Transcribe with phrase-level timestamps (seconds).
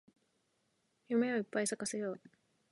[1.09, 2.21] 夢をいっぱい咲かせよう